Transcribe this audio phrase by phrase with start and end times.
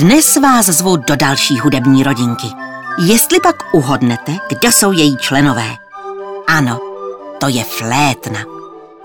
[0.00, 2.46] Dnes vás zvu do další hudební rodinky.
[3.06, 5.76] Jestli pak uhodnete, kdo jsou její členové.
[6.46, 6.78] Ano,
[7.40, 8.40] to je flétna.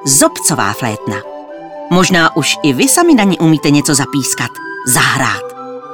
[0.05, 1.15] Zobcová flétna.
[1.91, 4.49] Možná už i vy sami na ní umíte něco zapískat,
[4.87, 5.43] zahrát.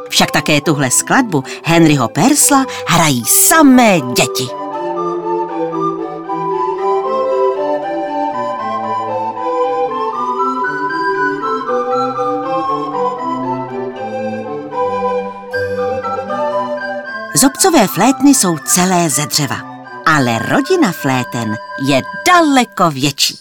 [0.09, 4.60] Však také tuhle skladbu Henryho Persla hrají samé děti.
[17.41, 19.55] Zobcové flétny jsou celé ze dřeva,
[20.05, 23.35] ale rodina fléten je daleko větší.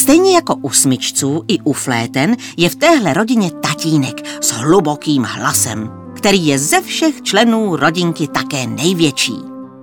[0.00, 5.90] Stejně jako u smyčců i u fléten je v téhle rodině tatínek s hlubokým hlasem,
[6.16, 9.36] který je ze všech členů rodinky také největší.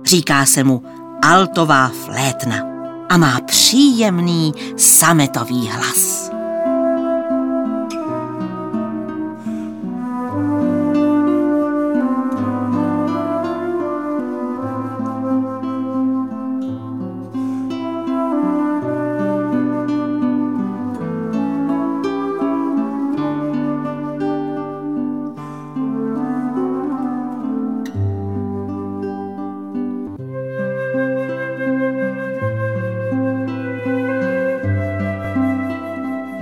[0.04, 0.82] Říká se mu
[1.22, 2.69] altová flétna
[3.10, 6.30] a má příjemný sametový hlas.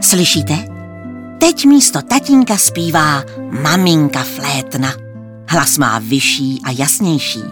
[0.08, 0.58] Slyšíte?
[1.38, 3.22] Teď místo tatínka zpívá
[3.62, 4.92] maminka flétna.
[5.48, 7.42] Hlas má vyšší a jasnější.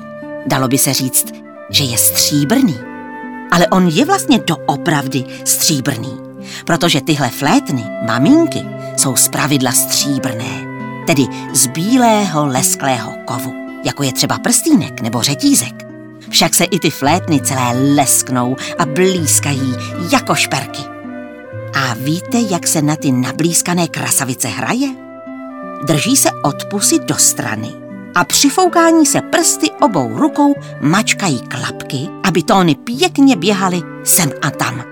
[0.47, 1.33] Dalo by se říct,
[1.71, 2.79] že je stříbrný.
[3.53, 6.13] Ale on je vlastně doopravdy stříbrný,
[6.65, 8.63] protože tyhle flétny, maminky,
[8.97, 10.67] jsou zpravidla stříbrné,
[11.07, 13.53] tedy z bílého lesklého kovu,
[13.85, 15.87] jako je třeba prstýnek nebo řetízek.
[16.31, 19.75] Však se i ty flétny celé lesknou a blízkají
[20.13, 20.96] jako šperky.
[21.77, 24.89] A víte, jak se na ty nablízkané krasavice hraje?
[25.87, 27.73] Drží se od pusy do strany
[28.15, 34.51] a při foukání se prsty obou rukou mačkají klapky, aby tóny pěkně běhaly sem a
[34.51, 34.85] tam.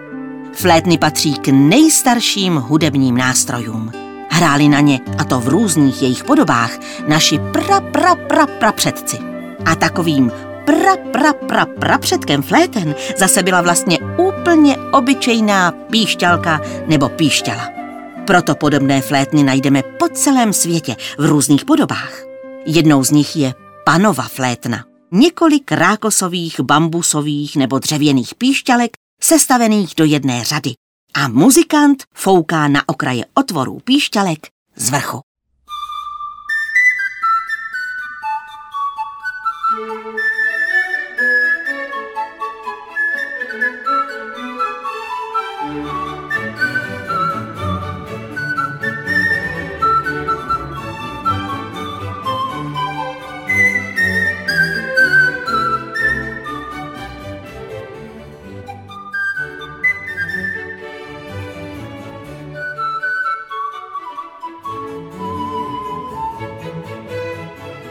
[0.52, 3.92] Flétny patří k nejstarším hudebním nástrojům.
[4.30, 6.70] Hráli na ně, a to v různých jejich podobách,
[7.08, 9.18] naši pra pra pra pra předci.
[9.64, 10.32] A takovým
[10.64, 17.70] pra pra pra pra předkem fléten zase byla vlastně úplně obyčejná píšťalka nebo píšťala.
[18.26, 22.22] Proto podobné flétny najdeme po celém světě v různých podobách.
[22.66, 23.54] Jednou z nich je
[23.84, 24.84] panova flétna.
[25.12, 30.70] Několik rákosových, bambusových nebo dřevěných píšťalek sestavených do jedné řady.
[31.14, 34.38] A muzikant fouká na okraje otvorů píšťalek
[34.76, 35.20] z vrchu.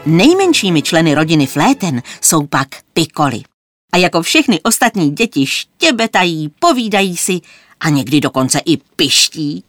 [0.06, 3.40] Nejmenšími členy rodiny fléten jsou pak pikoly.
[3.92, 7.40] A jako všechny ostatní děti štěbetají, povídají si
[7.80, 9.64] a někdy dokonce i piští.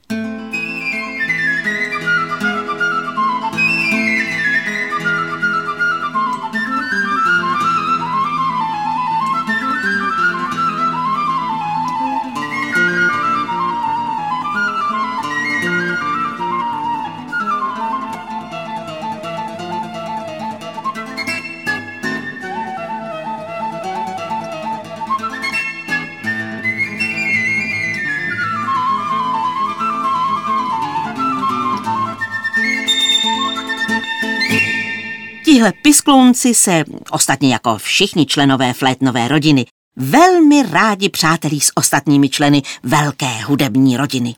[35.56, 39.66] Tihle pisklounci se, ostatně jako všichni členové flétnové rodiny,
[39.96, 44.36] velmi rádi přátelí s ostatními členy velké hudební rodiny.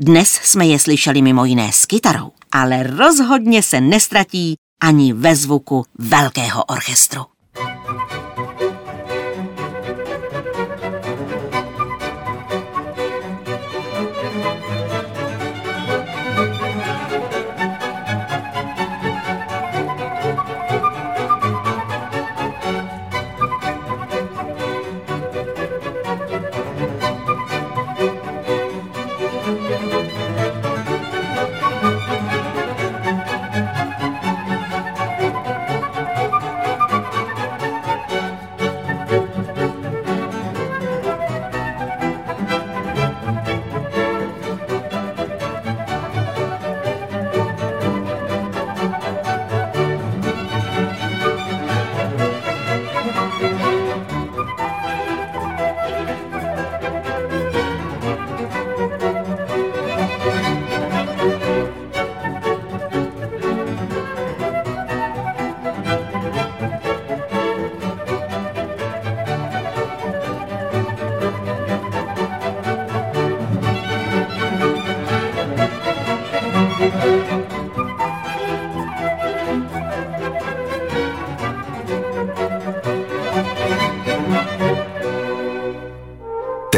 [0.00, 5.84] Dnes jsme je slyšeli mimo jiné s kytarou, ale rozhodně se nestratí ani ve zvuku
[5.98, 7.31] velkého orchestru.